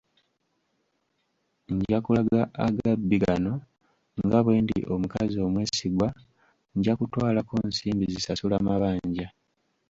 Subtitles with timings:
[1.75, 3.53] Nja kulaga agabbi gano
[4.25, 6.07] nga bwe ndi omukazi omwesigwa,
[6.77, 9.27] nja kutwalako nsimbi zisasula mabanja.